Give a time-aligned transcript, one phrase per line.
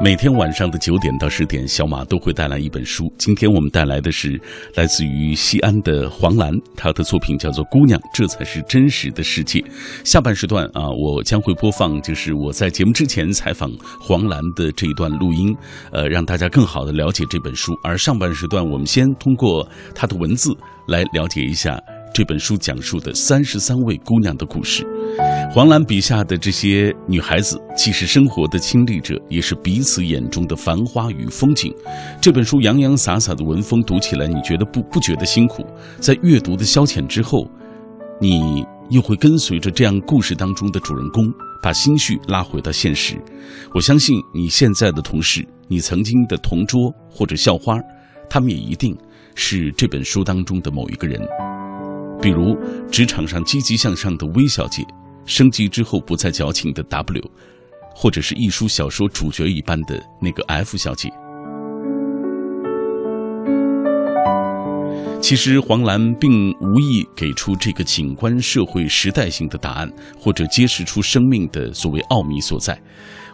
[0.00, 3.12] 每天晚上的九点到十点，小马都会带来一本书。
[3.18, 4.40] 今天我们带来的是
[4.76, 9.58] 来自于西安的黄澜，她的作品叫做《姑娘，这才是真实的世界》。
[10.04, 13.68] 下半时段啊，我将会播放就是我在节目之前采访
[14.00, 15.52] 黄澜的这一段录音，
[15.90, 17.72] 呃，让大家更好的了解这本书。
[17.82, 20.56] 而上半时段，我们先通过他的文字
[20.86, 21.76] 来了解一下
[22.14, 24.86] 这本书讲述的三十三位姑娘的故事。
[25.50, 31.74] 黄澜笔下的这些女孩子，既是生活的亲历者，也是彼此眼中的繁花与风景。
[32.20, 35.64] 这本书洋洋洒洒的文风，读起来你觉得不不觉得辛苦？
[36.00, 37.50] 在阅读的消遣之后，
[38.20, 41.24] 你又会跟随着这样故事当中的主人公，
[41.62, 43.16] 把心绪拉回到现实。
[43.72, 47.74] 我相信你现在的同事，你曾经的同桌或者校花，
[48.28, 48.94] 他们也一定
[49.34, 51.18] 是这本书当中的某一个人。
[52.20, 52.54] 比如
[52.90, 54.84] 职场上积极向上的微小姐。
[55.28, 57.22] 升级之后不再矫情的 W，
[57.94, 61.12] 或者是一书小说主角一般的那个 F 小姐。
[65.20, 72.80] 其实黄澜并无意给出这个景观社会时代性的答案，或者揭示出生命的所谓奥秘所在。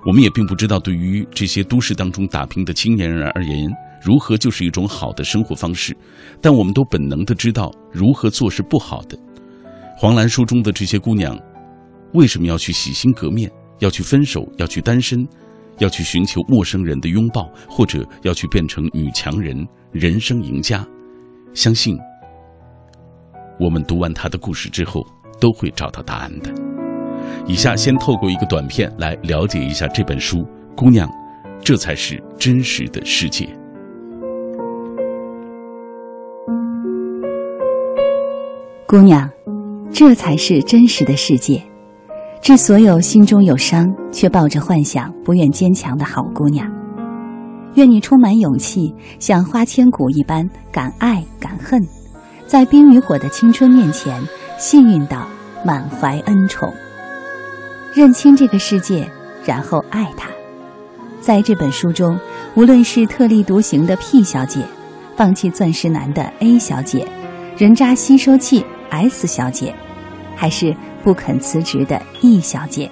[0.04, 3.70] 我们也并不知道，对于这些都市当中打拼的青年人而言，
[4.02, 5.96] 如何就是一种好的生活方式。
[6.40, 9.16] 但我们都本能的知道，如何做是不好的。
[9.96, 11.38] 黄澜书中的这些姑娘。
[12.14, 13.50] 为什么要去洗心革面？
[13.80, 14.48] 要去分手？
[14.56, 15.26] 要去单身？
[15.78, 17.50] 要去寻求陌生人的拥抱？
[17.68, 20.86] 或者要去变成女强人、人生赢家？
[21.54, 21.98] 相信，
[23.58, 25.04] 我们读完他的故事之后，
[25.40, 26.54] 都会找到答案的。
[27.46, 30.46] 以下先透过一个短片来了解一下这本书。
[30.76, 31.10] 姑娘，
[31.64, 33.48] 这才是真实的世界。
[38.86, 39.28] 姑娘，
[39.92, 41.60] 这才是真实的世界。
[42.44, 46.70] 致所有心中有伤却抱着幻想、不愿坚强的好姑娘，
[47.72, 51.82] 愿你充满勇气，像花千骨一般敢爱敢恨，
[52.46, 54.22] 在冰与火的青春面前，
[54.58, 55.26] 幸运到
[55.64, 56.70] 满怀恩宠。
[57.94, 59.10] 认清这个世界，
[59.46, 60.28] 然后爱它。
[61.22, 62.14] 在这本书中，
[62.56, 64.60] 无论是特立独行的 P 小姐，
[65.16, 67.08] 放弃钻石男的 A 小姐，
[67.56, 69.74] 人渣吸收器 S 小姐，
[70.36, 70.76] 还是。
[71.04, 72.90] 不肯辞职的易小姐，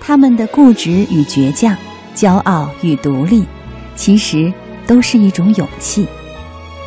[0.00, 1.76] 他们的固执与倔强，
[2.14, 3.44] 骄傲与独立，
[3.96, 4.50] 其实
[4.86, 6.06] 都是一种勇气。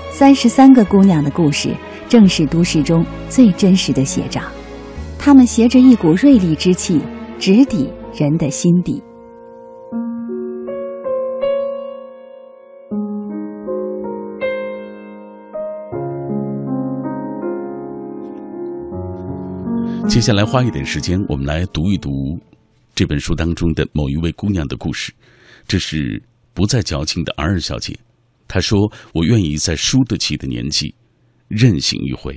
[0.09, 1.75] 三十三个姑娘的故事，
[2.07, 4.41] 正是都市中最真实的写照。
[5.19, 7.01] 她们携着一股锐利之气，
[7.37, 9.03] 直抵人的心底。
[20.13, 22.39] 接下来花一点时间，我们来读一读
[22.93, 25.11] 这本书当中的某一位姑娘的故事。
[25.67, 26.21] 这是
[26.53, 27.97] 不再矫情的 R 小姐，
[28.47, 28.81] 她说
[29.11, 30.93] ：“我愿意在输得起的年纪，
[31.47, 32.35] 任性一回。”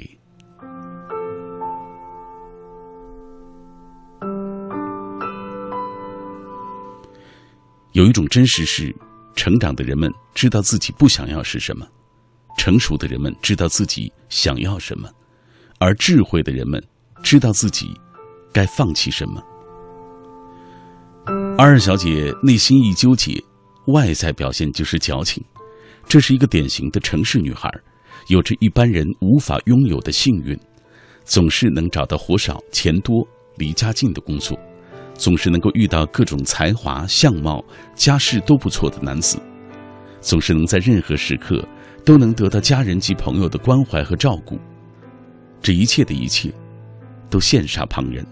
[7.92, 8.96] 有一种真实是，
[9.34, 11.86] 成长的人们知道自己不想要是什么，
[12.56, 15.10] 成熟的人们知道自己想要什么，
[15.78, 16.82] 而智慧的人们。
[17.22, 17.90] 知道自己
[18.52, 19.42] 该放弃什么。
[21.58, 23.42] 二小姐内心一纠结，
[23.86, 25.44] 外在表现就是矫情。
[26.06, 27.68] 这是一个典型的城市女孩，
[28.28, 30.56] 有着一般人无法拥有的幸运，
[31.24, 33.26] 总是能找到活少、钱多、
[33.56, 34.56] 离家近的工作，
[35.14, 37.64] 总是能够遇到各种才华、相貌、
[37.96, 39.36] 家世都不错的男子，
[40.20, 41.66] 总是能在任何时刻
[42.04, 44.56] 都能得到家人及朋友的关怀和照顾。
[45.60, 46.54] 这一切的一切。
[47.28, 48.24] 都羡煞旁人。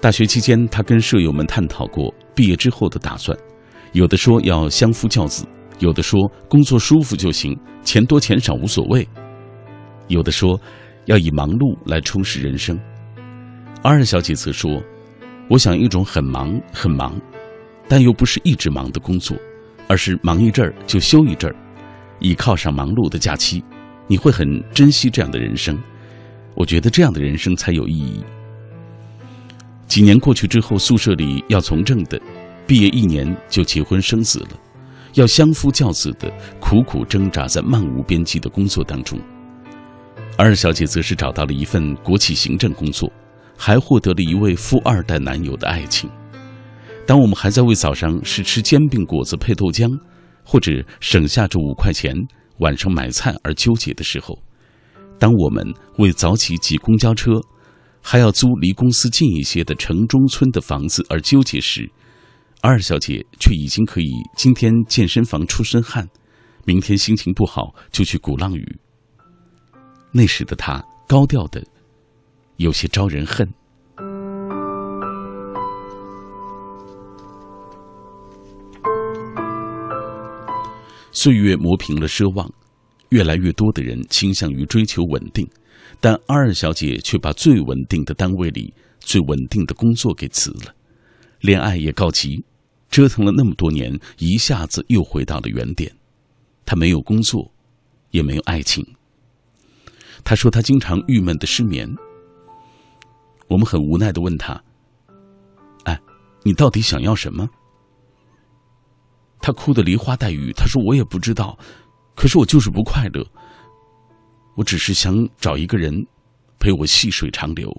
[0.00, 3.36] 大学期间，他跟舍友们探讨过毕业之后的打算，
[3.92, 5.44] 有的说要相夫教子，
[5.80, 9.08] 有的说工作舒服就行，钱多钱少无所谓，
[10.06, 10.60] 有的说
[11.06, 12.78] 要以忙碌来充实人生。
[13.82, 14.80] 二小姐则说
[15.50, 17.20] ：“我想一种很忙很忙，
[17.88, 19.36] 但又不是一直忙的工作，
[19.88, 21.56] 而是忙一阵儿就休一阵儿，
[22.20, 23.64] 倚靠上忙碌的假期，
[24.06, 25.76] 你会很珍惜这样的人生。”
[26.58, 28.20] 我觉得这样的人生才有意义。
[29.86, 32.20] 几年过去之后，宿舍里要从政的，
[32.66, 34.58] 毕业一年就结婚生子了；
[35.14, 36.28] 要相夫教子的，
[36.58, 39.20] 苦苦挣扎在漫无边际的工作当中。
[40.36, 43.08] 二小姐则是找到了一份国企行政工作，
[43.56, 46.10] 还获得了一位富二代男友的爱情。
[47.06, 49.88] 当我们还在为早上是吃煎饼果子配豆浆，
[50.42, 52.12] 或者省下这五块钱
[52.58, 54.36] 晚上买菜而纠结的时候，
[55.18, 55.66] 当我们
[55.98, 57.32] 为早起挤公交车，
[58.00, 61.90] 还要租离公司近一些的城中村的房子而纠结时，
[62.60, 66.08] 二小姐却已经可以今天健身房出身汗，
[66.64, 68.78] 明天心情不好就去鼓浪屿。
[70.12, 71.62] 那时的她高调的，
[72.56, 73.52] 有些招人恨。
[81.10, 82.48] 岁月磨平了奢望，
[83.10, 85.48] 越来越多的人倾向于追求稳定，
[86.00, 90.74] 但二小姐却把最稳定的单位里最稳定的工作给辞了，
[91.40, 92.44] 恋爱也告急，
[92.90, 95.90] 折腾了那么多年，一下子又回到了原点。
[96.66, 97.50] 她没有工作，
[98.10, 98.86] 也没有爱情。
[100.22, 101.88] 她说她经常郁闷的失眠。
[103.48, 104.62] 我们很无奈的问她
[105.84, 105.98] ：“哎，
[106.42, 107.48] 你到底想要什么？”
[109.40, 110.52] 她哭得梨花带雨。
[110.52, 111.58] 她说：“我也不知道，
[112.18, 113.24] 可是我就是不快乐。
[114.56, 115.94] 我只是想找一个人
[116.58, 117.72] 陪我细水长流。”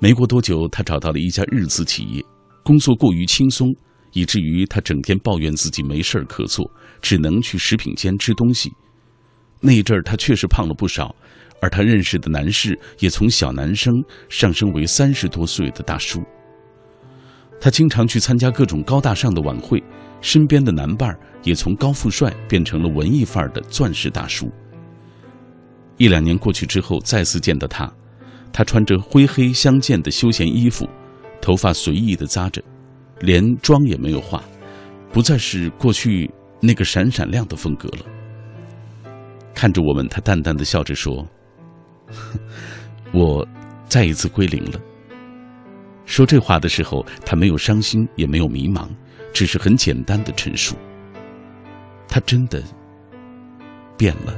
[0.00, 2.24] 没过多久，他找到了一家日资企业，
[2.64, 3.68] 工作过于轻松，
[4.12, 6.64] 以至于他整天抱怨自己没事儿可做，
[7.02, 8.72] 只能去食品间吃东西。
[9.60, 11.14] 那一阵儿，他确实胖了不少，
[11.60, 13.92] 而他认识的男士也从小男生
[14.30, 16.22] 上升为三十多岁的大叔。
[17.60, 19.80] 他经常去参加各种高大上的晚会，
[20.22, 24.50] 身边的男伴儿也从高富帅变成了文艺范儿的钻石大叔。
[25.98, 27.92] 一两年过去之后，再次见到他，
[28.52, 30.88] 他穿着灰黑相间的休闲衣服，
[31.40, 32.62] 头发随意的扎着，
[33.20, 34.42] 连妆也没有化，
[35.12, 36.30] 不再是过去
[36.60, 38.06] 那个闪闪亮的风格了。
[39.54, 41.26] 看着我们，他淡淡的笑着说
[43.12, 43.46] ：“我
[43.86, 44.80] 再一次归零了。”
[46.06, 48.88] 说这话的时候，他没有伤心，也没有迷茫，
[49.32, 50.76] 只是很简单的陈述。
[52.08, 52.62] 他真的
[53.96, 54.36] 变了。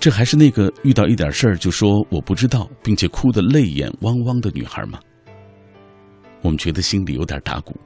[0.00, 4.98] 这还是那个遇到一点事儿就说我不知道，并且哭得泪眼汪汪的女孩吗？
[6.40, 7.76] 我们觉得心里有点打鼓。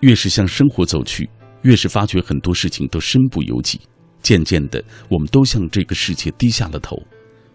[0.00, 1.28] 越是向生活走去，
[1.62, 3.80] 越是发觉很多事情都身不由己。
[4.20, 6.96] 渐渐的，我们都向这个世界低下了头。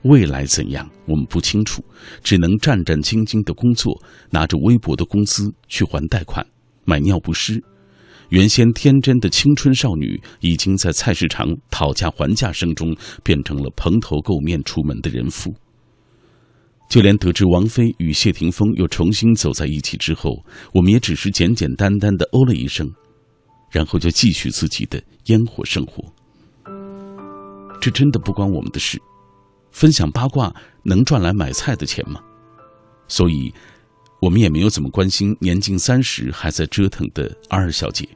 [0.03, 1.83] 未来怎样，我们不清楚，
[2.23, 6.45] 只能战战兢兢的工作，拿着微薄的工资去还贷款、
[6.85, 7.63] 买尿不湿。
[8.29, 15.53] 原先天真的青春少女，已经在菜市场讨价还价声中，变成了蓬头垢面出门的人妇。
[16.89, 20.43] 就连得知王菲与谢霆锋又重新走在一起之后，
[20.73, 22.89] 我们也只是简简单单的哦了一声，
[23.69, 26.03] 然后就继续自己的烟火生活。
[27.79, 29.01] 这真的不关我们的事，
[29.71, 30.53] 分享八卦
[30.83, 32.21] 能赚来买菜的钱吗？
[33.07, 33.53] 所以，
[34.21, 38.07] 我们也没有怎么关心年近三十还在折腾的二小姐。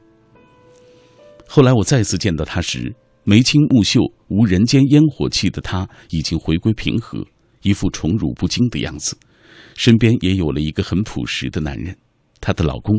[1.48, 2.94] 后来我再次见到她时，
[3.24, 7.26] 眉清目秀、无人间烟火气的她已经回归平和，
[7.62, 9.16] 一副宠辱不惊的样子，
[9.74, 11.96] 身边也有了一个很朴实的男人，
[12.40, 12.94] 她的老公。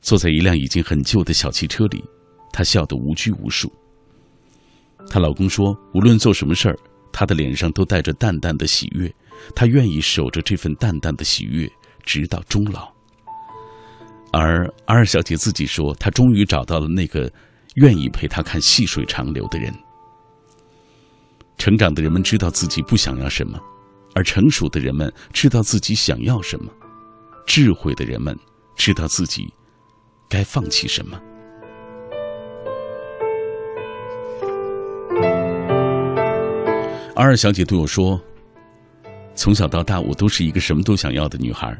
[0.00, 2.02] 坐在一辆已经很旧的小汽车里，
[2.52, 3.72] 她笑得无拘无束。
[5.08, 6.76] 她老公说：“无论做什么事儿，
[7.12, 9.12] 她的脸上都带着淡淡的喜悦，
[9.54, 11.70] 她愿意守着这份淡淡的喜悦，
[12.02, 12.92] 直到终老。”
[14.32, 17.32] 而二小姐自己说：“她终于找到了那个
[17.76, 19.72] 愿意陪她看细水长流的人。”
[21.56, 23.60] 成长的人们知道自己不想要什么，
[24.14, 26.72] 而成熟的人们知道自己想要什么，
[27.46, 28.36] 智慧的人们
[28.76, 29.46] 知道自己
[30.28, 31.16] 该放弃什么。
[37.16, 38.20] 二小姐对我说
[39.36, 41.72] ：“从小到大，我都是一个什么都想要的女孩。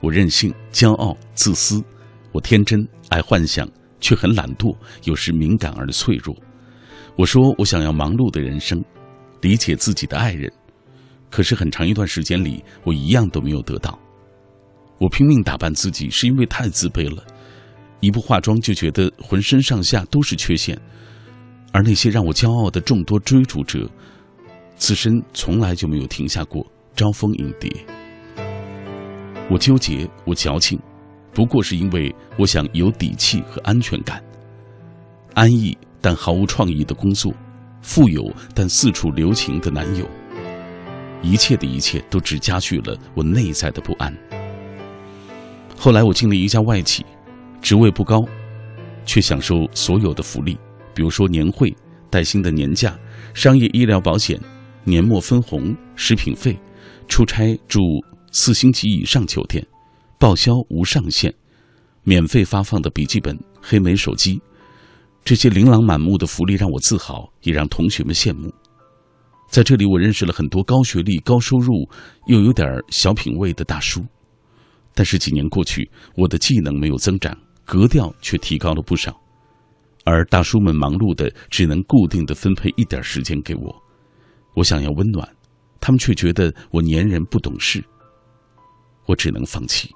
[0.00, 1.82] 我任性、骄傲、自私，
[2.30, 3.68] 我天真、爱幻想，
[3.98, 6.32] 却很懒惰，有时敏感而脆弱。
[7.16, 8.80] 我说我想要忙碌的人生，
[9.40, 10.50] 理解自己的爱人。
[11.28, 13.98] 可是很长一段时间里，我一样都没有得到。
[14.98, 17.24] 我拼命打扮自己，是因为太自卑了，
[17.98, 20.80] 一不化妆就觉得浑身上下都是缺陷。
[21.72, 23.90] 而那些让我骄傲的众多追逐者。”
[24.78, 27.70] 自身从来就没有停下过，招蜂引蝶。
[29.50, 30.78] 我纠结，我矫情，
[31.34, 34.22] 不过是因为我想有底气和安全感，
[35.34, 37.34] 安逸但毫无创意的工作，
[37.82, 40.06] 富有但四处留情的男友，
[41.22, 44.16] 一切的一切都只加剧了我内在的不安。
[45.76, 47.04] 后来我进了一家外企，
[47.60, 48.20] 职位不高，
[49.04, 50.56] 却享受所有的福利，
[50.94, 51.74] 比如说年会、
[52.10, 52.96] 带薪的年假、
[53.34, 54.38] 商业医疗保险。
[54.88, 56.58] 年末分红、食品费、
[57.08, 57.80] 出差住
[58.32, 59.64] 四星级以上酒店、
[60.18, 61.32] 报销无上限、
[62.04, 64.40] 免费发放的笔记本、黑莓手机，
[65.22, 68.50] 这些琳琅满目的福利让我自豪，也让同学们羡慕。
[69.50, 71.86] 在这里，我认识了很多高学历、高收入
[72.26, 74.02] 又有点小品味的大叔。
[74.94, 79.14] 但是几年过去，我的技能没有增长，格调却提高了不少。
[80.04, 83.82] 而大叔们忙碌的只能固定的分配一点时间给我。
[84.58, 85.36] 我想要温暖，
[85.80, 87.84] 他们却觉得我粘人不懂事。
[89.06, 89.88] 我只能放弃。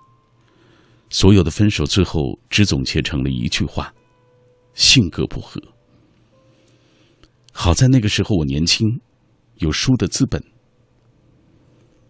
[1.11, 3.93] 所有的分手最后只总结成了一句话：
[4.75, 5.61] 性格不合。
[7.53, 9.01] 好在那个时候我年轻。
[9.59, 10.43] 有输的资本，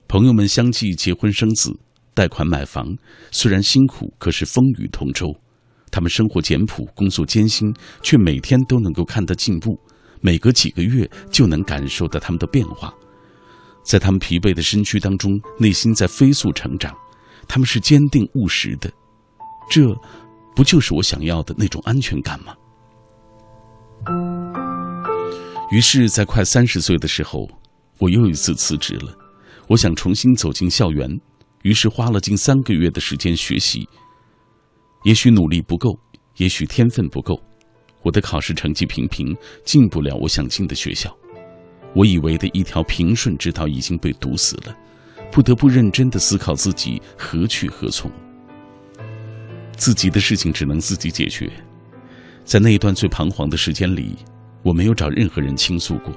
[0.09, 1.71] 朋友们相继结婚生子，
[2.14, 2.97] 贷款买房，
[3.30, 5.35] 虽然辛苦，可是风雨同舟。
[5.90, 9.78] 他们生活简朴，工作艰辛，却每天都能够看得进步，
[10.23, 12.95] 每隔几个月就能感受到他们的变化。
[13.83, 16.97] 在他们疲惫的身躯当中，内心在飞速成长。
[17.49, 18.91] 他们是坚定务实的，
[19.69, 19.83] 这
[20.55, 22.55] 不就是我想要的那种安全感吗？
[25.73, 27.49] 于是，在快三十岁的时候，
[27.99, 29.12] 我又一次辞职了。
[29.69, 31.11] 我想重新走进校园，
[31.62, 33.88] 于是花了近三个月的时间学习。
[35.02, 35.99] 也许努力不够，
[36.37, 37.35] 也许天分不够，
[38.02, 41.16] 我的考试成绩平平，进不了我想进的学校。
[41.94, 44.76] 我以为的一条平顺之道已经被堵死了，
[45.30, 48.11] 不得不认真的思考自己何去何从。
[49.76, 51.50] 自己的事情只能自己解决。
[52.44, 54.16] 在那一段最彷徨的时间里。
[54.64, 56.14] 我没有找任何人倾诉过，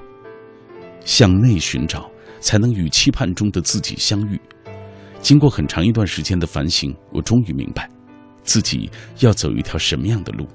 [1.03, 2.07] 向内寻找，
[2.39, 4.39] 才能与期盼中的自己相遇。
[5.19, 7.89] 经过很长一段时间的反省，我终于明白，
[8.43, 8.87] 自己
[9.21, 10.47] 要走一条什么样的路。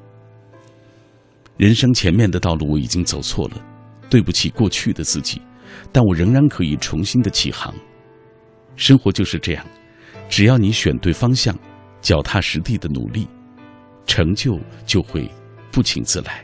[1.61, 3.63] 人生前面的道路我已经走错了，
[4.09, 5.43] 对不起过去的自己，
[5.93, 7.75] 但我仍然可以重新的起航。
[8.77, 9.63] 生活就是这样，
[10.27, 11.55] 只要你选对方向，
[12.01, 13.29] 脚踏实地的努力，
[14.07, 15.31] 成就就会
[15.71, 16.43] 不请自来。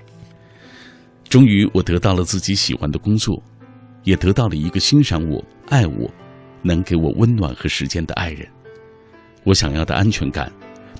[1.31, 3.43] 终于，我得到了自己喜欢的工作，
[4.03, 6.11] 也得到了一个欣赏我、爱我、
[6.61, 8.47] 能给我温暖和时间的爱人。
[9.45, 10.53] 我想要的安全感，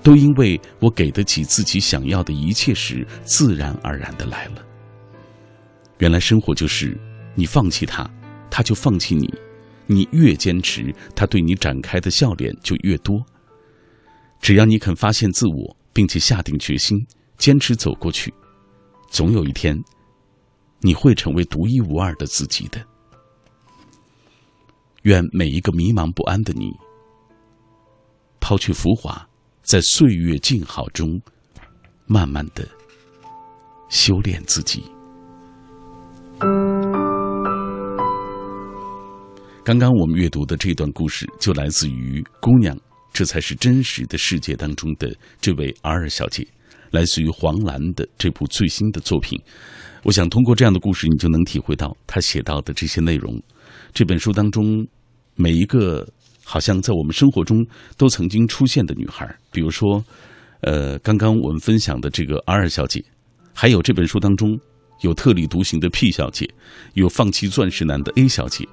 [0.03, 4.63] 都因为我给得起自己想要的一切时，自然而然的来了。
[5.99, 6.97] 原来生活就是，
[7.35, 8.09] 你放弃他，
[8.49, 9.27] 他就放弃你；
[9.85, 13.23] 你越坚持，他对你展开的笑脸就越多。
[14.39, 17.03] 只要你肯发现自我，并且下定决心
[17.37, 18.33] 坚持走过去，
[19.09, 19.77] 总有一天。
[20.79, 22.79] 你会成为独一无二的自己的。
[25.01, 26.71] 愿每一个迷茫不安的你，
[28.39, 29.26] 抛去浮华，
[29.67, 31.21] 在岁月静好中，
[32.05, 32.65] 慢慢的
[33.89, 34.81] 修炼自己。
[39.65, 42.73] 刚刚我们阅读的这段故事，就来自于《姑娘》，
[43.11, 46.47] 这才是真实的世界当中的这位 R 小姐，
[46.91, 49.37] 来自于黄澜的这部最新的作品。
[50.03, 53.37] 我想通过这样的故事，你就能体会到他写到的这些内容。
[53.93, 54.87] 这本书当中，
[55.35, 56.07] 每一个
[56.49, 57.57] 好像在我们生活中
[57.97, 60.01] 都曾经出现的女孩，比如说，
[60.61, 63.03] 呃，刚刚我们分享的这个 R 小姐，
[63.53, 64.57] 还有这本书当中
[65.01, 66.49] 有特立独行的 P 小姐，
[66.93, 68.65] 有放弃钻石男的 A 小姐，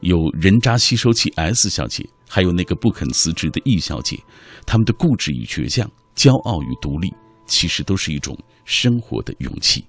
[0.00, 4.18] 有人渣吸收器 S 小姐，还有那个不肯辞职的 E 小姐。
[4.66, 7.14] 他们的固执与倔强，骄傲与独立，
[7.46, 9.84] 其实都是一种生活的勇气。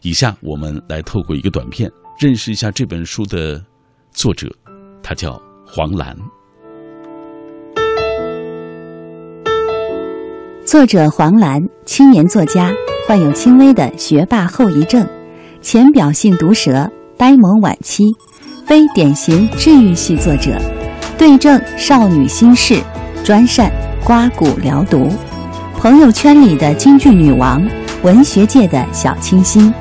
[0.00, 3.62] 以下我们来透过一个短片认识一下这本书的
[4.10, 4.48] 作者，
[5.02, 6.16] 他叫黄澜。
[10.66, 12.72] 作者黄澜，青年作家，
[13.06, 15.06] 患有轻微的学霸后遗症，
[15.62, 18.02] 浅表性毒舌，呆萌晚期，
[18.66, 20.60] 非典型治愈系作者，
[21.16, 22.80] 对症少女心事，
[23.22, 23.70] 专善
[24.02, 25.08] 刮骨疗毒，
[25.78, 27.64] 朋友圈里的京剧女王，
[28.02, 29.72] 文学界的小清新。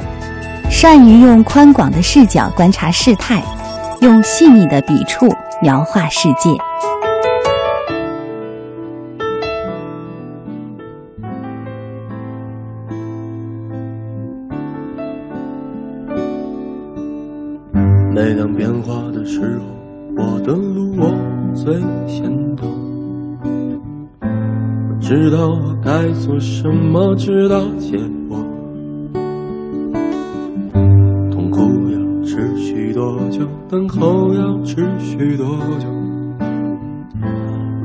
[0.70, 3.42] 善于用宽广的视角观察事态，
[4.02, 5.28] 用细腻的笔触
[5.64, 6.52] 描画世界。
[25.08, 27.96] 知道我该做什么，直到结
[28.28, 28.44] 果。
[31.30, 35.46] 痛苦要持续多久等候要持续多
[35.78, 35.88] 久？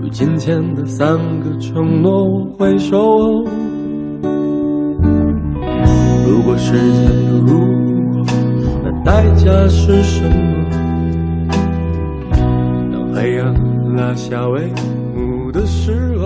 [0.01, 2.97] 如今天的三个承诺我会守。
[6.27, 7.59] 如果时间有如
[8.15, 8.25] 果，
[8.83, 11.51] 那代价是什么？
[12.91, 13.55] 当黑暗
[13.95, 14.71] 拉下帷
[15.15, 16.20] 幕的时候。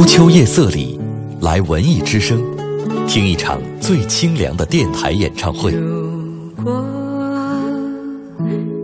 [0.00, 0.98] 初秋夜色里，
[1.42, 2.42] 来文艺之声，
[3.06, 5.72] 听一场最清凉的电台演唱会。
[5.72, 6.82] 如果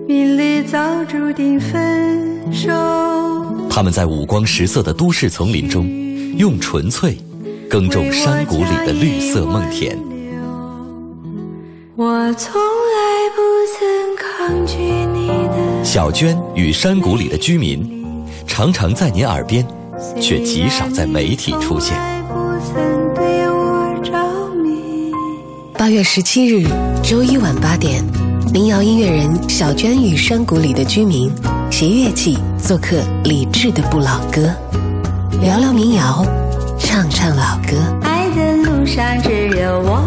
[0.07, 2.71] 命里早注定分手，
[3.71, 5.89] 他们在五光十色的都市丛林中，
[6.37, 7.17] 用纯粹
[7.67, 9.99] 耕种山谷里的绿色梦田。
[11.95, 13.41] 我从来不
[13.73, 14.77] 曾抗拒
[15.15, 15.83] 你的。
[15.83, 18.05] 小娟与山谷里的居民，
[18.47, 19.67] 常常在您耳边。
[20.21, 21.97] 却极少在媒体出现。
[25.79, 26.67] 八月十七日，
[27.03, 28.03] 周一晚八点，
[28.53, 31.31] 民谣音乐人小娟与山谷里的居民
[31.71, 34.51] 携乐器做客李志的不老歌，
[35.41, 36.25] 聊聊民谣，
[36.79, 37.77] 唱唱老歌。
[38.03, 40.03] 爱的路上只有我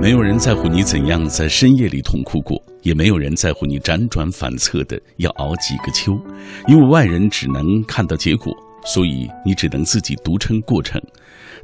[0.00, 6.18] 没有人在乎你怎样在深夜里痛哭过，也没有人在乎你辗转反侧的要熬几个秋，
[6.66, 8.50] 因为外人只能看到结果，
[8.86, 10.98] 所以你只能自己独撑过程。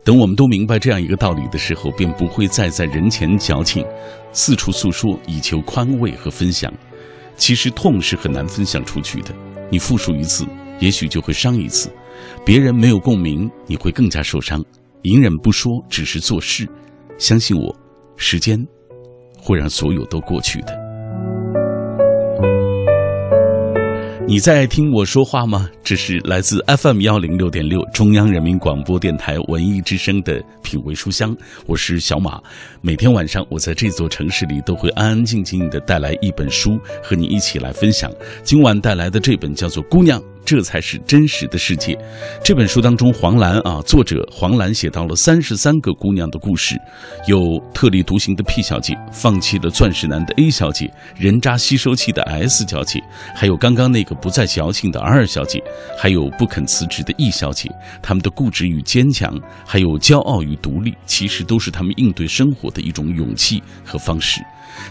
[0.05, 3.83] 等我们都明白这样一个道理的时候，便不会再在人前矫情，
[4.33, 6.71] 四处诉说以求宽慰和分享。
[7.39, 9.35] 其实痛是很难分享出去的，
[9.71, 10.45] 你复述一次，
[10.79, 11.91] 也许就会伤一次。
[12.45, 14.63] 别人没有共鸣，你会更加受伤。
[15.05, 16.69] 隐忍不说，只是做事，
[17.17, 17.75] 相信我。
[18.17, 18.59] 时间
[19.39, 20.87] 会让所有都过去的。
[24.29, 25.71] 你在听我说话吗？
[25.85, 32.43] 这是来自 FM 幺零六点六中央人民广播电台文艺之声的品味书香，我是小马。
[32.81, 38.11] 每天晚上，我在这座城市里都会安安静静的带来一本书，和你一起来分享。
[38.43, 40.21] 今晚带来的这本叫做《姑娘》。
[40.47, 41.99] 这才是真实的世界。
[42.43, 46.81] 这本书当中，黄澜啊，作者黄澜写到了三十三个姑娘的故事，
[47.27, 47.39] 有
[47.75, 53.03] 特立独行的 P 小姐，放弃了钻石男的 A 小姐，人渣吸收器的 S 小姐，
[53.35, 55.61] 还有刚刚那个不再矫情的 R 小姐，
[55.99, 57.69] 还有不肯辞职的 E 小姐。
[58.01, 59.37] 她们的固执与坚强，
[59.67, 64.41] 还有骄傲与独立，其实都是她们应对生活的一种勇气和方式。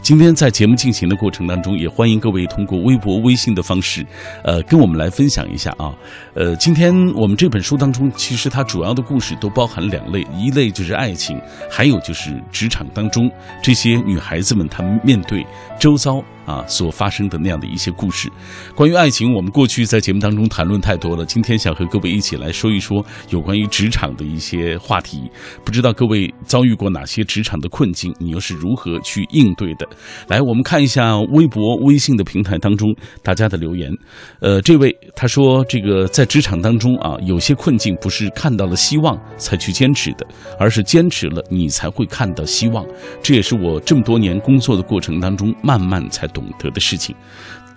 [0.01, 4.05] 今天在节目进行的过程当中，也欢迎各位通过微博、微信的方式，
[4.43, 5.93] 呃，跟我们来分享一下啊。
[6.33, 13.29] 呃，今天我们这本书当中，其实它主要的故事都包含两类，一类就是爱情，还有就是职场当中
[13.61, 15.45] 这些女孩子们她们面对
[15.79, 16.23] 周遭。
[16.45, 18.29] 啊，所发生的那样的一些故事，
[18.75, 21.25] 关于爱情，我们过去在节目当中谈论太多了。
[21.25, 25.23] 今天想和各位一起来说一说有关于职场的一些话题。
[25.63, 29.87] 不知道各位遭遇过哪些职场的困境，你又是如何去应对的？
[30.27, 33.91] 来，我们看一下微博、微信的平台当中大家的留言。
[34.39, 40.27] 呃，这位他说，这个在职场当中啊，有些困境不是看到了希望才去坚持的，
[40.59, 42.85] 而是坚持了你才会看到希望。
[43.23, 46.29] 这也是我这么多年工作的过程当中慢慢才。
[46.35, 47.15] 懂得的事情，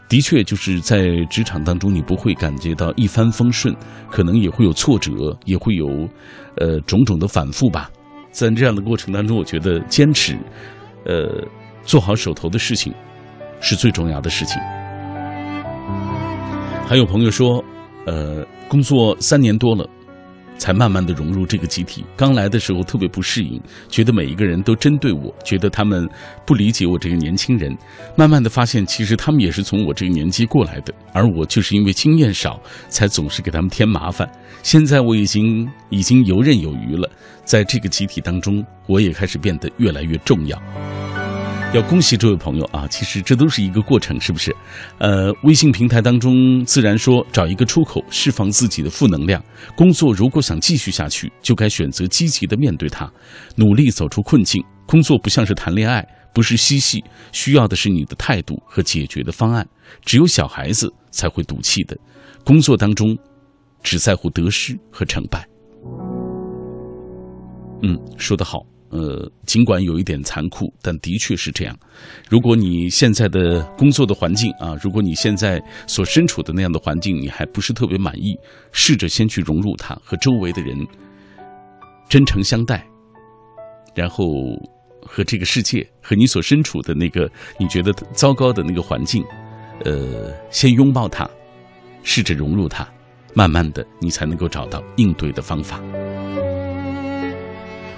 [0.09, 3.73] 的确就是在职场当中，你不会感觉到一帆风顺，
[4.11, 5.13] 可能也会有挫折，
[5.45, 5.87] 也会有
[6.57, 7.89] 呃种种的反复吧。
[8.33, 10.37] 在这样的过程当中，我觉得坚持，
[11.05, 11.41] 呃，
[11.85, 12.93] 做好手头的事情
[13.61, 14.61] 是最重要的事情。
[16.87, 17.63] 还有朋友说，
[18.07, 19.89] 呃，工作三年多了。
[20.59, 22.05] 才慢慢的融入这个集体。
[22.17, 26.07] 刚来的时候特别不适应，觉得每一个人都针对我，觉得他们
[26.45, 27.75] 不理解我这个年轻人。
[28.17, 34.31] 慢慢的发现，其实他们也是从我这个年纪过来的，而我就是因为经验少，才总是给他们添麻烦。
[34.63, 37.09] 现在我已经已经游刃有余了，
[37.45, 40.61] 在这个集体当中，我也开始变得越来越重要。
[41.75, 42.89] 要恭喜这位朋友啊！
[42.89, 44.57] 其实这都是一个过程，是不是？
[44.97, 49.43] 呃，微信平台当中自然说找一个出口，释放自己的负能量。
[49.77, 53.11] 工作如果想继续下去，就该选择积极的面对它，
[53.55, 54.65] 努力走出困境。
[54.87, 56.03] 工作不像是谈恋爱，
[56.33, 59.67] 不是嬉戏，需要的是你的态度和解决的方案。
[60.03, 61.95] 只有小孩子才会赌气的，
[62.45, 63.15] 工作当中
[63.83, 65.47] 只在乎得失和成败。
[67.83, 68.61] 嗯，说得好。
[68.91, 71.79] 呃，尽管有一点残酷，但的确是这样。
[72.29, 78.35] 如果你现在的工作的环境啊，如果你现在所身处的那样的环境，你还不是特别满意，
[78.73, 80.75] 试着先去融入它，和周围的人
[82.09, 82.83] 真诚相待，
[83.95, 84.25] 然后
[85.03, 89.23] 和这个世界，和你所身处的那个你觉得糟糕的那个环境，
[89.85, 91.29] 呃，先拥抱它，
[92.03, 92.89] 试着融入它，
[93.35, 95.79] 慢慢的，你才能够找到应对的方法。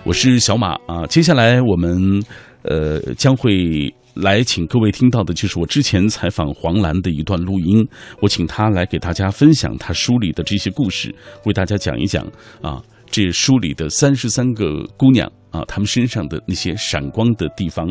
[0.03, 2.23] 我是小马啊，接下来我们
[2.63, 7.87] 呃将会来请各位听到的，就是我之前采访黄澜的一段录音。
[8.21, 12.27] 我请他来给大家分享他书里的这些故事，为大家讲一讲
[12.63, 17.91] 啊这书里的三十三个姑娘啊，她们身上的那些闪光的地方。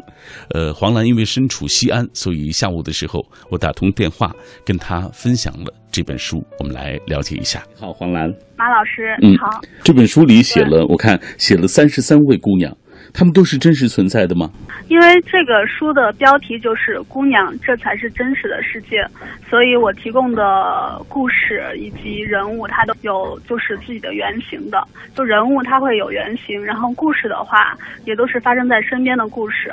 [0.52, 3.20] 呃，黄兰因为身处西安，所以下午的时候
[3.52, 4.34] 我打通电话
[4.66, 7.62] 跟她分享了这本书，我们来了解一下。
[7.78, 9.60] 好，黄兰，马老师，嗯你好。
[9.84, 12.76] 这本书里写了，我看写了三十三位姑娘，
[13.14, 14.50] 他们都是真实存在的吗？
[14.88, 19.06] 因为这个书的标题就是“姑娘，这才是真实的世界”，
[19.50, 24.84] 所以我提供的故事以及人物，它都有就是自己的原型的。
[25.16, 29.72] 就人物它会有原型，然后故事的话也都是发生在身边的故事，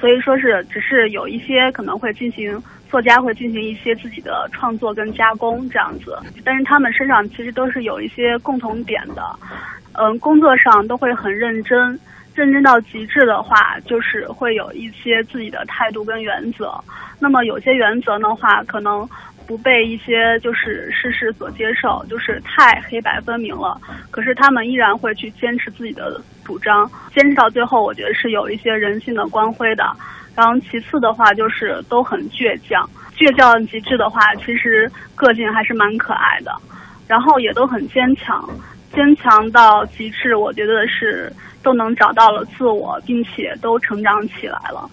[0.00, 2.62] 所以说是只是有一些可能会进行。
[2.92, 6.14] 作家会进行一些自己的创作跟加工这样子，
[6.44, 9.22] 但是他们身上其实都是有一些共同点的，
[9.94, 11.98] 嗯，工作上都会很认真，
[12.34, 16.72] 认真到极致的话，就是会有一些自己的态度跟原则。
[17.18, 19.08] 那么有些原则的话，可能
[19.46, 23.78] 不被一些就是世事所接受，就是太黑白分明了。
[24.10, 29.84] 可是他们依然会去坚持自己的主张，坚持到最后，我觉得是有一些人性的光辉的。
[30.34, 36.50] 然后其次的话，就是都很倔强，倔强极致的话，其实个性还是蛮可爱的。
[37.06, 38.48] 然后也都很坚强，
[38.94, 44.88] 坚强到极致，我觉得是都能找到了自我，并且都成长起来了。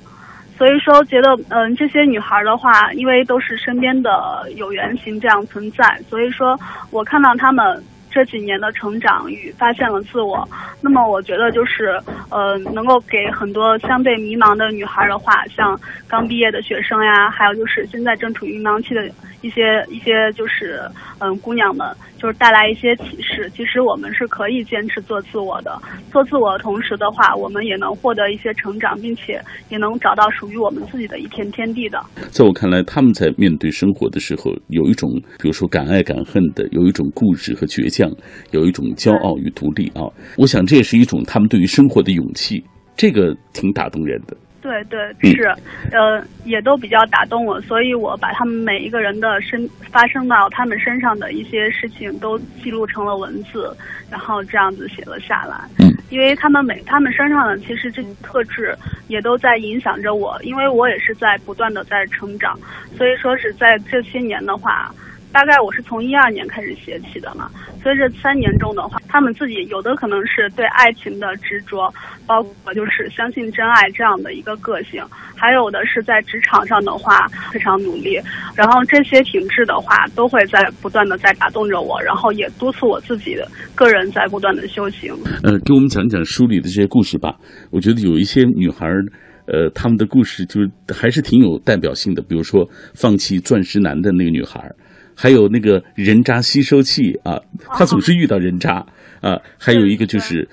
[0.58, 6.60] 所以说，觉得嗯，这些女孩的话，因为都是身边的有原型这样存在，所以说
[6.92, 7.82] 我看到她们
[8.12, 10.46] 这几年的成长与发现了自我，
[10.82, 11.98] 那么我觉得就是
[12.30, 19.10] 呃，能够给很多相对迷茫的女孩的话，像刚毕业的学生呀，还有就是现在正处于迷茫期的
[19.40, 20.82] 一些一些就是
[21.20, 21.88] 嗯姑娘们，
[22.20, 23.50] 就是带来一些启示。
[23.56, 32.00] 其实我们是可以坚持做自我的，做自我的同时的话，我们也能获得一些成长，并且也能找到属于我们自己的一片天地的。
[32.30, 38.12] 在我看来，他们在面对生活的时候，有一种，比如说敢爱敢恨的，有一种固执和倔强，
[38.52, 40.04] 有一种骄傲与独立啊。
[40.38, 42.64] 我想这也是一种他们对于生活的勇气，
[42.96, 44.36] 这个挺打动人的。
[44.62, 45.56] 对对嗯是，
[45.92, 53.76] 呃，也都比较打动我，所以我把他们每一个人的身发生到他们身上的一些事情都记录成了文字，
[54.10, 55.58] 然后这样子写了下来。
[55.80, 58.76] 嗯，因为他们每他们身上的其实这些特质
[59.08, 62.60] 也都在影响着我，因为我也是在不断的在成长，
[62.98, 64.94] 所以说是在这些年的话。
[65.32, 67.50] 大概我是从一二年开始写起的嘛，
[67.84, 71.94] 所以这三年中的话，他们自己有的可能是对爱情的执着，
[72.26, 75.04] 包括就是相信真爱这样的一个个性，
[75.36, 78.20] 还有的是在职场上的话非常努力，
[78.56, 85.14] 然后这些品质的话都会在不断的在打动着我，然后也督促我自己的个人在不断的修行。
[85.44, 87.36] 呃，给我们讲讲书里的这些故事吧。
[87.72, 88.88] 我觉得有一些女孩，
[89.46, 92.22] 呃，她们的故事就是还是挺有代表性的。
[92.24, 94.60] 比如说放弃钻石男的那个女孩，
[95.22, 97.38] 还有那个人渣吸收器啊，
[97.78, 98.86] 她总是遇到人渣
[99.20, 100.48] 啊，还有一个就是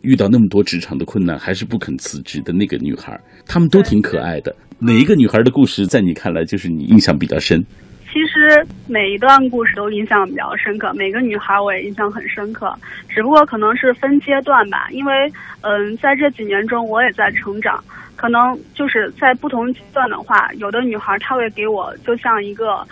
[0.00, 4.56] 遇到那么多职场的困难还是不肯辞职的那个女孩儿，她们都挺可爱的。
[4.78, 7.62] 哪一个女孩的故事在你看来就是你印象比较深？
[8.10, 12.74] 其实每一段故事都印象比较深刻，每个女孩我也印象很深刻，
[13.10, 18.40] 只不过可能是分阶段吧，因为嗯，在这几年中我也在成长，可能
[18.74, 22.86] 就是在不同阶段的话，有的女孩她会给我就像一个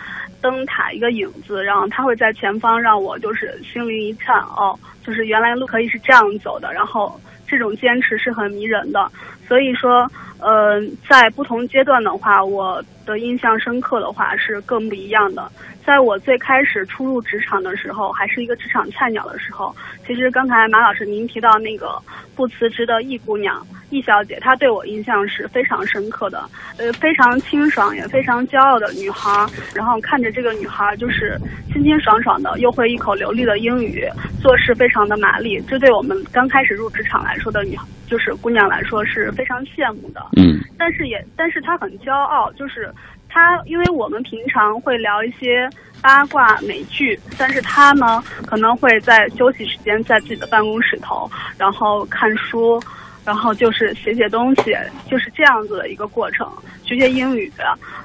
[0.45, 9.11] 灯塔一个影子，然后他会在前方让我就是心灵一颤哦，就是原来路可以是这样走的，然后这种坚持是很迷人的，
[9.47, 10.09] 所以说。
[10.37, 10.79] 呃，
[11.09, 15.49] 在不同阶段的话，我的印象深刻的话是更不一样的。
[15.83, 19.73] 在我最开始初入职场的时候，还是一个职场菜鸟的时候，
[20.05, 21.97] 其实刚才马老师您提到那个
[22.35, 26.43] 不辞职的易姑娘、易小姐，她对我印象是非常深刻的。
[26.77, 31.39] 呃，非常清爽也非常骄傲的女孩，然后看着这个女孩就是
[31.71, 34.05] 清清爽爽的，又会一口流利的英语，
[34.41, 35.59] 做事非常的麻利。
[35.61, 37.77] 这对我们刚开始入职场来说的女，
[38.07, 40.25] 就是姑娘来说是非常羡慕的。
[40.37, 42.91] 嗯，但是也，但是他很骄傲，就是
[43.29, 45.69] 他，因为我们平常会聊一些
[46.01, 52.81] 八卦美剧，但是他呢，可能会在休息时间在自己的办公室头，然后看书，
[53.25, 54.75] 然后就是写写东西，
[55.09, 56.49] 就是这样子的一个过程，
[56.83, 57.51] 学学英语。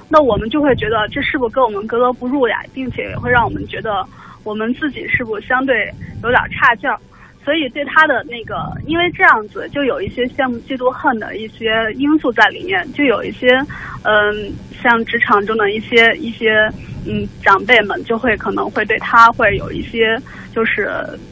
[0.08, 4.04] 那我们就会觉得这是不是跟我们格格不入呀，并且也会让我们觉得
[4.42, 5.88] 我们自己是不是相对
[6.22, 6.98] 有点差劲儿。
[7.44, 13.58] 所以对他的那个，因为这样子就有一些羡慕、嫉妒、恨的一些因素在里面，就有一些，
[14.02, 16.70] 嗯，像职场中的一些一些，
[17.06, 20.20] 嗯，长辈们就会可能会对他会有一些
[20.54, 20.90] 就是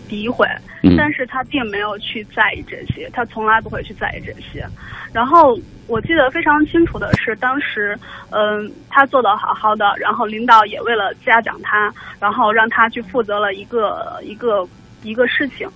[0.09, 0.47] 诋毁，
[0.83, 4.67] 嗯但是他并没有去在意这些，他从来不会去在意这些。
[5.13, 7.97] 然后我记得非常清楚的是，当时，
[8.31, 14.67] 嗯，他做的好好的，然后领导也为了嘉奖他，然后让他去负责了一个一个
[15.03, 15.69] 一个事情。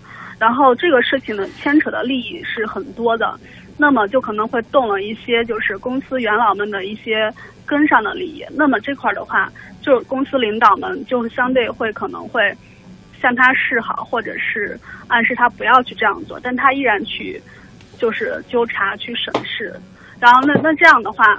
[0.42, 3.38] 然后这个事情呢牵扯的利益是很多的，
[3.78, 7.32] 那么就可能会动了一些就是公司元老们的一些
[7.64, 8.44] 根上的利益。
[8.50, 9.48] 那么这块儿的话，
[9.80, 12.52] 就是公司领导们就相对会可能会
[13.20, 14.76] 向他示好，或者是
[15.06, 17.40] 暗示他不要去这样做，但他依然去
[17.96, 19.72] 就是纠察去审视。
[20.18, 21.38] 然后那那这样的话，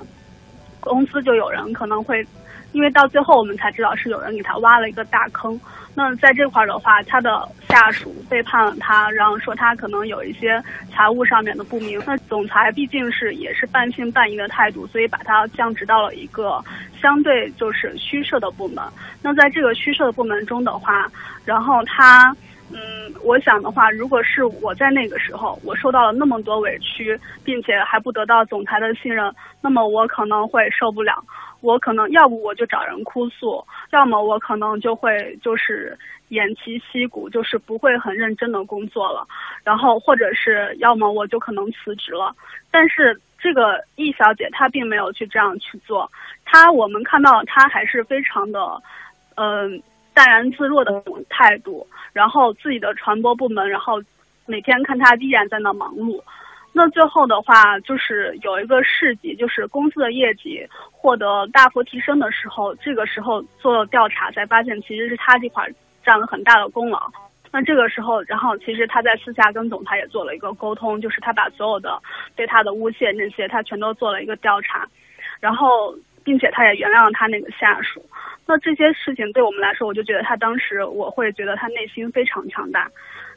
[0.80, 2.26] 公司就有人可能会。
[2.74, 5.60] 因为到最后我们才知道是有人给他挖了一个大坑，
[5.96, 12.02] 那在这块儿的话，他的下属背叛了他，然后说他可能有一些财务上面的不明。
[12.06, 16.60] 那总裁毕竟是也是半信半疑的态度，所以把他降职到了一个
[17.00, 18.84] 相对就是虚设的部门。
[19.22, 21.08] 那在这个虚设的部门中的话，
[21.46, 22.36] 然后他，
[22.72, 22.80] 嗯，
[23.24, 29.32] 我想的话，如果是我在那个时候，我受到了那么多委屈，并且还不得到总裁的信任，
[29.62, 31.24] 那么我可能会受不了。
[31.64, 35.98] 我可能要不我就找人哭诉，要么我可能就会就是
[36.30, 39.26] 偃旗息鼓，就是不会很认真的工作了，
[39.64, 42.36] 然后或者是要么我就可能辞职了。
[42.70, 46.12] 但是这个易小姐她并没有去这样去做，
[46.44, 48.60] 她我们看到她还是非常的，
[49.36, 49.82] 嗯
[50.14, 54.04] 淡然自若的那种态度，然后自己的传播部门，然后
[54.46, 56.22] 每天看她依然在那忙碌。
[56.76, 65.70] 那最后的话，就是有一个事迹，就是公司的业绩获得大幅提升的时候，这个时候做调查才发现，其实是他这块
[66.04, 67.00] 占了很大的功劳。
[67.52, 72.02] 那这个时候，然后其实他在私下跟总裁也做了一个沟通，就是他把所有的
[72.36, 74.88] 对他的诬陷那些，他全都做了一个调查，
[75.40, 78.04] 然后并且他也原谅了他那个下属。
[78.46, 82.90] 那这些事情对我们来说，我就觉得他当时我会觉得他内心非常强大。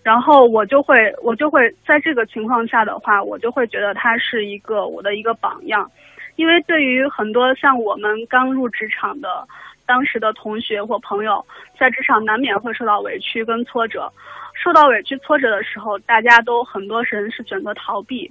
[0.03, 5.91] 然后我就会，我就会在这个情况下的话，我就会觉得他是一个我的一个榜样，
[6.37, 9.45] 因为对于很多像我们刚入职场的
[9.85, 11.45] 当时的同学或朋友，
[11.77, 14.09] 在职场难免会受到委屈跟挫折，
[14.55, 18.31] 受到委屈挫折的时候，大家都很多人是选择逃避，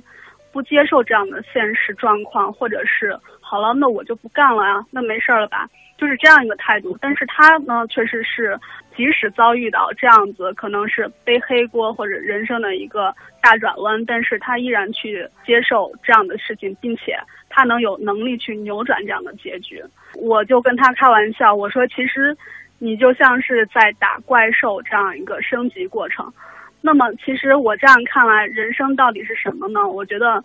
[0.56, 5.68] 不接受这样的现实状况，或者是好了，那我就不干了啊，那没事了吧。
[5.98, 8.58] 就是这样一个态度，但是他呢，确实是
[8.96, 17.18] 即使遭遇到这样子，可能是背黑锅或者人生的一个大转弯，但是他依然去接受这样的事情，并且
[17.50, 19.84] 他能有能力去扭转这样的结局。
[20.14, 22.34] 我就跟他开玩笑，我说其实
[22.80, 26.32] 你就像是在打怪兽这样一个升级过程。
[26.86, 29.88] 那么其实我这样看来，人生到底是什么呢？
[29.88, 30.44] 我觉得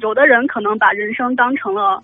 [0.00, 2.02] 有的人可能把人生当成了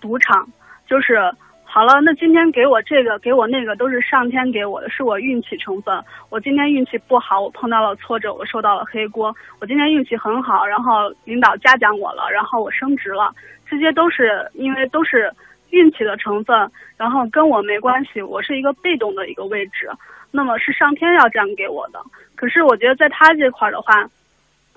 [0.00, 0.46] 赌场，
[0.88, 1.32] 就是。
[1.66, 6.04] 好了，那今天给我这个，给我那个，都是上天给我的，是我运气成分。
[6.30, 9.34] 我今天运气不好，我碰到了挫折，我受到了黑锅。
[9.60, 13.34] 我今天运气很好，然后领导嘉奖我了，然后我升职了，
[13.68, 15.32] 这些都是因为都是
[15.74, 19.90] 运气的成分，然后跟我没关系，我是一个被动的一个位置。
[20.30, 22.00] 那么是上天要这样给我的。
[22.34, 24.08] 可是我觉得在他这块的话，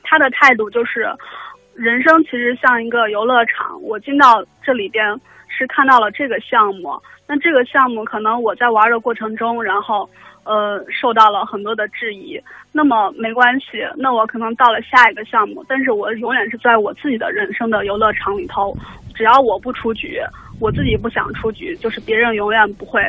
[0.04, 1.08] 他的态度就是，
[1.76, 5.20] 人生其实像一个游乐场，我进到这里边。
[5.50, 10.08] 是看到了这个项目，那这个项目可能我在玩的过程中，然后
[10.48, 12.42] 呃受到了很多的质疑。
[12.72, 18.76] 那么没关系，那我可能到了下一个项目，但是我永远是在我自己的人生的游乐场里头，
[19.16, 20.20] 只要我不出局，
[20.60, 23.02] 我自己不想出局，就是别人永远不会，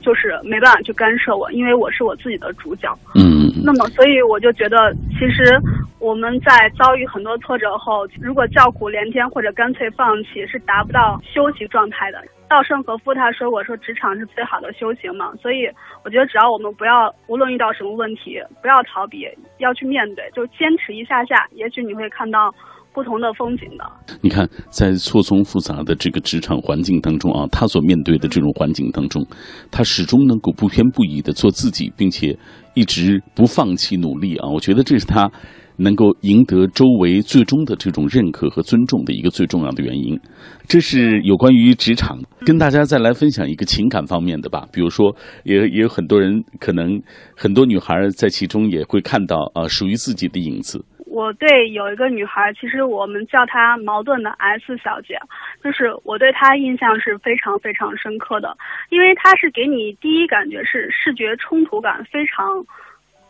[0.00, 2.92] 就是没办法去干涉我，因为我是我自己的主角。
[3.14, 3.48] 嗯。
[3.62, 5.60] 那么，所以我就觉得，其实
[5.98, 12.18] 我们在遭遇很多挫折后，如果叫苦连天或者干脆放弃，是达不到修行状态的。
[12.48, 15.32] 稻盛和夫他说过，说职场是最好的修行嘛。
[15.42, 15.68] 所以，
[16.04, 22.52] 我觉得只要我们不要，无论遇到什么问题，不要逃避，要去面对，就坚持一下下，也许你会看到。
[22.92, 23.84] 不同的风景的，
[24.20, 29.24] 你看，在错综复杂的这个职场环境当中啊，他所面对的这种环境当中，
[29.70, 32.36] 他始终能够不偏不倚的做自己，并且
[32.74, 34.48] 一直不放弃努力啊。
[34.48, 35.30] 我觉得这是他
[35.76, 40.18] 能够赢得周围最终的这种认可和尊重的一个最重要的原因。
[40.66, 44.66] 这是有关于职场，跟大家再来分享一个情感方面的吧。
[44.72, 47.00] 比如说，也也有很多人，可能
[47.36, 50.84] 很多女孩在其中也会看到啊，属于自己的影子。
[51.10, 55.18] 我对有一个女孩，其实我们叫她矛盾的 S 小姐，
[55.62, 58.56] 就是我对她印象是非常非常深刻的，
[58.90, 62.64] 因为她是给你第一感觉是视觉冲突感非常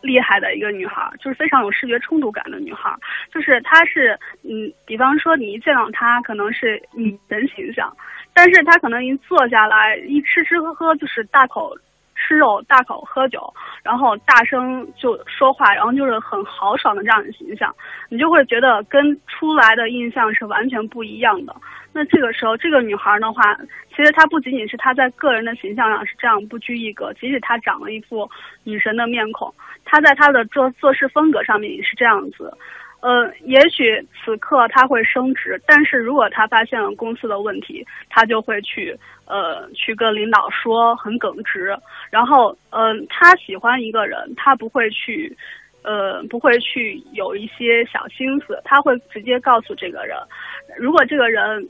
[0.02, 2.94] 厉害的一个女孩，就是非常有视觉冲突感的女孩，
[3.32, 7.90] 就是她是嗯，比方说你一见到她可能是女神形象，
[8.34, 11.74] 但是她可能一坐下来一吃吃喝喝就是大口。
[12.20, 13.52] 吃肉、大口喝酒，
[13.83, 17.74] 然后大声就说话，然后就是很豪爽的这样的形象，
[18.11, 21.56] 你就会觉得跟出来的印象是完全不一样的。
[21.92, 23.56] 那这个时候，这个女孩的话，
[23.88, 28.28] 其实她不仅仅是她在个人的形象上是这样不拘一格，即使她长了一副
[28.62, 29.52] 女神的面孔，
[29.85, 32.52] 她在她的做做事风格上面也是这样子。
[33.00, 41.76] 呃，也许此刻他会升职，但是如果他发现了公司的问题，他就会去呃去跟领导说很耿直，
[42.10, 45.36] 然后嗯、他喜欢一个人，他不会去
[45.82, 50.16] 呃不会去有一些小心思，他会直接告诉这个人，
[50.78, 51.68] 如果这个人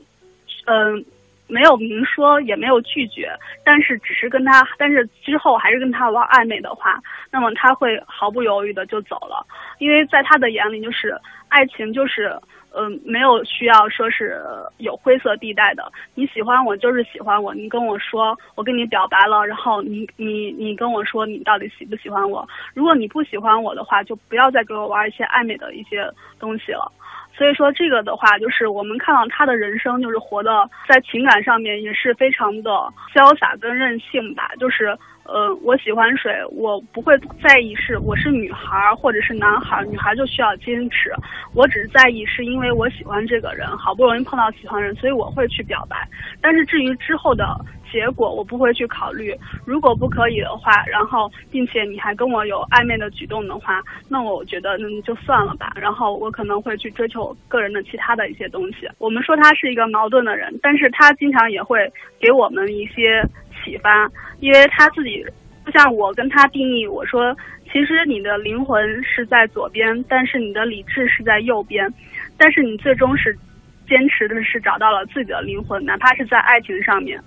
[0.65, 1.03] 嗯。
[1.51, 3.29] 没有明说，也没有拒绝，
[3.65, 6.97] 但是只是跟他，但是之后还是跟他玩暧昧的话，
[7.29, 9.45] 那么他会毫不犹豫的就走了，
[9.79, 11.13] 因为在他的眼里，就是
[11.49, 12.29] 爱情就是，
[12.73, 14.41] 嗯、呃，没有需要说是
[14.77, 15.91] 有灰色地带的。
[16.15, 22.47] 你喜欢我就是喜欢我，你跟我说，我跟你表白了，然后你你你跟我说你到底喜不喜欢我？
[22.73, 26.09] 如果你不喜欢我的话，就不要再给我玩一些暧昧的一些
[26.39, 26.89] 东西了。
[27.41, 32.69] 所以说这个的话，就是我们看到他的人生，就是活的在情感上面也是非常的
[33.15, 34.51] 潇洒跟任性吧。
[34.59, 41.11] 就是呃，我喜欢水，我不会在意是我是女孩或者是男孩，女孩就需要坚持。
[41.55, 46.07] 我只是在意是因为我喜欢这个人，好不容易碰到喜欢人，所以我会去表白。
[46.43, 47.59] 但是至于之后的
[47.91, 49.35] 结果，我不会去考虑。
[49.65, 55.73] 如果不可以的话，然后并且你还跟我有暧昧的举动的话，那我觉得那就算了吧。
[55.75, 58.87] 然后我可能会去追求个人的其他的一些东西。
[58.97, 63.21] 我们说他是一个矛盾的人，但是他经常也会给我们一些
[63.63, 65.25] 启发，因为他自己
[65.65, 67.35] 就像我跟他定义，我说
[67.71, 71.91] 其实你的灵魂是在左边，但是你的理智是在右边，
[72.37, 73.37] 但是你最终是
[73.87, 77.19] 坚持的是找到了自己的灵魂，哪怕是在爱情上面。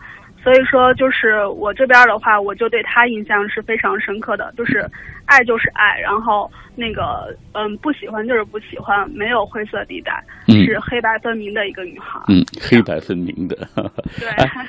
[0.44, 4.87] 所以说，就是我这边的话，我就对他印象是非常深刻的，就是
[5.24, 12.20] 爱就是爱，然后那个嗯，不喜欢就是不喜欢，没有灰色地带，嗯是黑白分明的一个女孩。
[12.28, 13.57] 嗯，黑白分明的。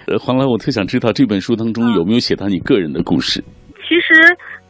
[0.06, 3.44] 对黄兰，我特想知道这本书当中有没有写到你个人的故事？
[3.88, 4.14] 其实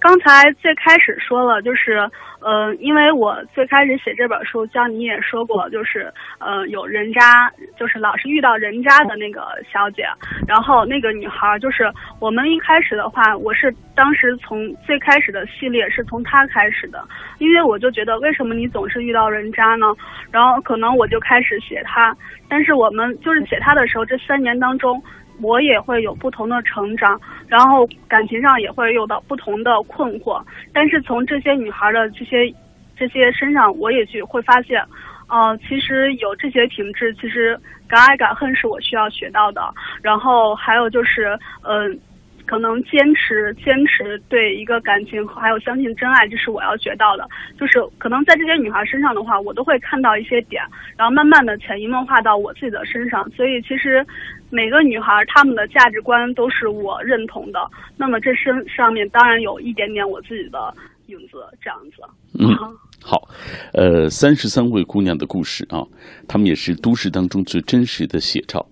[0.05, 2.07] 刚才最开始说了，就是
[2.39, 9.41] 呃，因为我最开始写这本书，像你也说过，就是呃有人渣，就是老是遇到人渣的那个
[9.73, 10.05] 小姐，
[10.47, 17.03] 然后那个女孩，就是我们一开始的话，我是当时从最开始的系列是从她开始的，
[17.39, 19.87] 因为我就觉得为什么你总是遇到人渣呢？
[20.29, 22.15] 然后可能我就开始写她，
[22.47, 25.01] 但是我们就是写她的时候，这三年当中。
[25.41, 30.41] 我也会有不同的成长，然后感情上也会有到不同的困惑。
[30.73, 32.53] 但是从这些女孩的这些
[32.95, 34.81] 这些身上，我也去会发现，
[35.27, 39.61] 呃，其实有这些品质，其实敢爱敢恨是我需要学到的。
[40.01, 41.99] 然后还有就是，嗯、
[42.45, 47.27] 可能坚持坚持对一个感情，还有相信真爱，这是我要学到的。
[47.59, 50.63] 就是可能在这些女孩身上的话，我都会看到一些点，
[50.95, 53.29] 然后慢慢的潜移默化到我自己的身上。
[53.31, 54.05] 所以其实
[54.49, 57.59] 每个女孩她们的价值观都是我认同的。
[57.97, 60.73] 那么这身上面当然有一点点我自己的
[61.07, 62.03] 影子，这样子。
[62.37, 62.53] 嗯，
[63.01, 63.27] 好，
[63.73, 65.83] 呃，三十三位姑娘的故事啊，
[66.27, 68.65] 她们也是都市当中最真实的写照，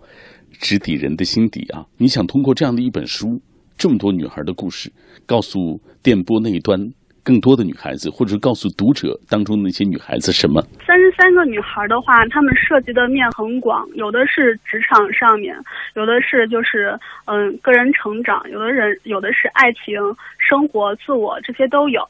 [0.60, 1.86] 直抵人的心底啊。
[1.98, 3.42] 你想通过这样的一本书？
[3.78, 4.92] 这么多女孩的故事，
[5.26, 6.80] 告诉电波那一端
[7.24, 10.62] 更多的女孩子，或者告诉读者当中那些女孩子什么？
[10.86, 15.56] 三十三个女孩的话，她们涉及的面很广，有的是职场上面，
[15.96, 19.96] 有的是就是嗯个人成长，有的人有的是爱情、
[20.38, 22.02] 生活、自我这些都有。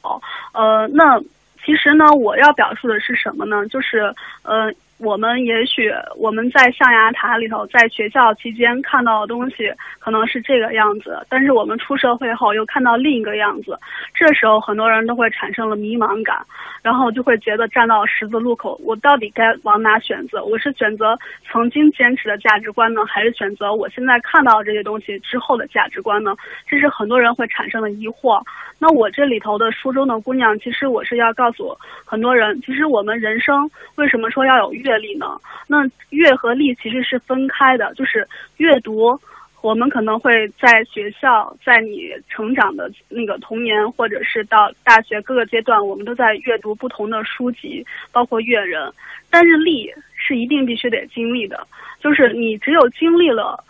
[0.53, 1.19] 呃，那
[1.65, 3.67] 其实呢，我要表述的是什么呢？
[3.67, 4.73] 就是呃。
[5.03, 13.77] 我们也许我们在象牙塔里头，在学校期间看到的东西可能是这个样子，但是我们出社会后又看到另一个样子，
[14.13, 16.37] 这时候很多人都会产生了迷茫感，
[16.81, 20.41] 然后就会觉得站到十字路口，我到底该往哪选择？
[20.41, 21.19] 我是选择
[21.51, 26.33] 曾经坚持的价值观呢，还是选择我现在看到这些东西之后的价值观呢？
[26.65, 28.41] 这是很多人会产生的疑惑。
[28.79, 35.25] 那我这里头的书中的姑娘，其实我是要告诉很多人，其实我们人生为什么说要有阅阅历呢？
[35.67, 38.27] 那阅和力其实是分开的，就是
[38.57, 39.19] 阅读，
[39.61, 48.91] 我们可能会在学校，在你成长的那个童年，或者是到大学各个阶段，我们都在阅读不同的书籍，包括阅人。
[49.29, 51.65] 但是力是一定必须得经历的，
[51.99, 53.63] 就是你只有经历了。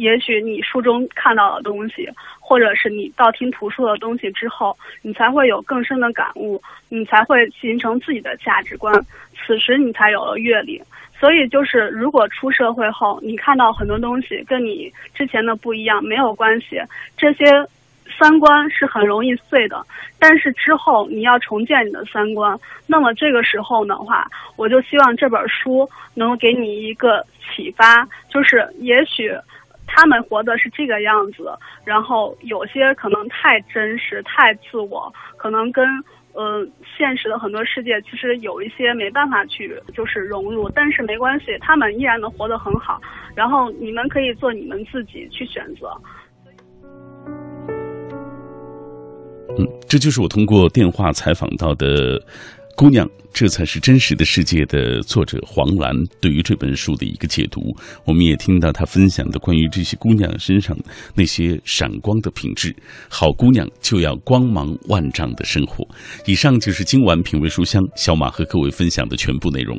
[0.00, 2.08] 也许你书中看到的东西，
[2.40, 8.98] 或者是你道听途说的东西之后，你才会有更深的感悟，你才会形成自己的价值观。
[9.36, 10.82] 此时你才有了阅历。
[11.18, 16.80] 所以就是，如果出社会后，你看到很多东西跟你之前的不一样，没有关系。
[17.14, 17.44] 这些
[18.18, 19.84] 三观是很容易碎的，
[20.18, 27.22] 但是之后你要重建你的三观，那么这个时候的话，我就希望这本书能给你一个
[27.54, 29.30] 启发，就是也许
[29.92, 31.50] 他们活的是这个样子，
[31.84, 35.84] 然后有些可能太真实、太自我，可能跟
[36.32, 36.64] 呃
[36.96, 43.00] 现实的很多世界其实有一些没办法去就是融入，但是没关系，他们依然能活得很好，
[43.34, 45.90] 然后你们可以做你们自己去选择。
[49.58, 52.22] 嗯，这就是我通过电话采访到的
[52.80, 57.60] 姑娘，这才是真实的世界的作者黄兰对于这本书的一个解读。
[58.06, 60.74] 我们也听到她分享的关于这些姑娘身上
[61.14, 62.74] 那些闪光的品质。
[63.10, 65.86] 好姑娘就要光芒万丈的生活。
[66.24, 69.78] 以上就是今晚品味书香小马和各位分享的全部内容。